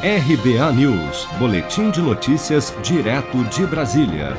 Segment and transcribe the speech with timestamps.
[0.00, 4.36] RBA News, Boletim de Notícias, direto de Brasília.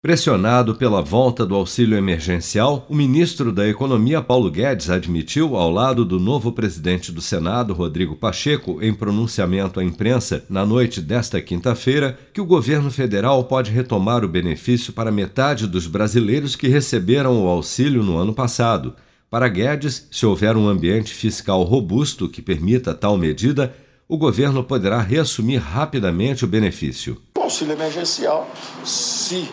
[0.00, 6.06] Pressionado pela volta do auxílio emergencial, o ministro da Economia Paulo Guedes admitiu, ao lado
[6.06, 12.18] do novo presidente do Senado, Rodrigo Pacheco, em pronunciamento à imprensa na noite desta quinta-feira,
[12.32, 17.46] que o governo federal pode retomar o benefício para metade dos brasileiros que receberam o
[17.46, 18.94] auxílio no ano passado.
[19.28, 23.74] Para Guedes, se houver um ambiente fiscal robusto que permita tal medida,
[24.08, 27.20] o governo poderá reassumir rapidamente o benefício.
[27.36, 28.48] O auxílio emergencial,
[28.84, 29.50] se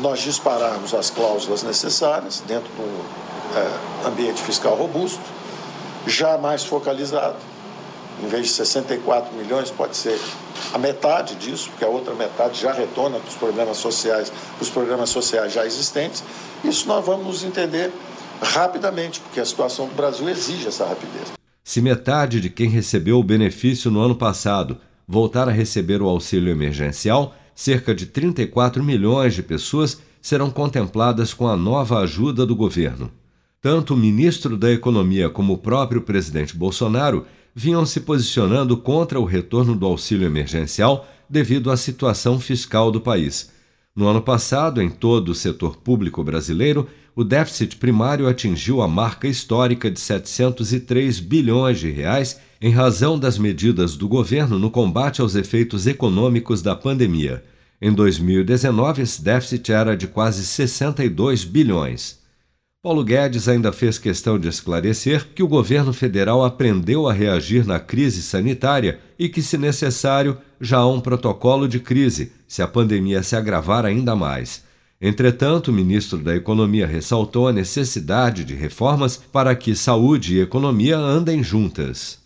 [0.00, 3.04] nós dispararmos as cláusulas necessárias dentro do
[3.56, 5.22] é, ambiente fiscal robusto,
[6.06, 7.36] já mais focalizado,
[8.22, 10.18] em vez de 64 milhões, pode ser
[10.72, 15.10] a metade disso, porque a outra metade já retorna para os problemas sociais, os programas
[15.10, 16.24] sociais já existentes.
[16.64, 17.92] Isso nós vamos entender
[18.42, 21.35] rapidamente, porque a situação do Brasil exige essa rapidez.
[21.66, 26.48] Se metade de quem recebeu o benefício no ano passado voltar a receber o auxílio
[26.48, 33.10] emergencial, cerca de 34 milhões de pessoas serão contempladas com a nova ajuda do governo.
[33.60, 39.24] Tanto o ministro da Economia como o próprio presidente Bolsonaro vinham se posicionando contra o
[39.24, 43.50] retorno do auxílio emergencial devido à situação fiscal do país.
[43.96, 49.26] No ano passado, em todo o setor público brasileiro, o déficit primário atingiu a marca
[49.26, 55.34] histórica de 703 bilhões de reais em razão das medidas do governo no combate aos
[55.34, 57.42] efeitos econômicos da pandemia.
[57.80, 62.18] Em 2019, esse déficit era de quase 62 bilhões.
[62.82, 67.80] Paulo Guedes ainda fez questão de esclarecer que o governo federal aprendeu a reagir na
[67.80, 73.22] crise sanitária e que, se necessário, já há um protocolo de crise se a pandemia
[73.22, 74.64] se agravar ainda mais.
[75.00, 80.96] Entretanto, o ministro da Economia ressaltou a necessidade de reformas para que saúde e economia
[80.96, 82.25] andem juntas.